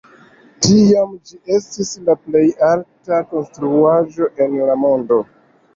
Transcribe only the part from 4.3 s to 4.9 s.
en la